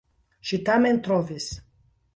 [0.51, 1.53] Ŝi tamen trovis!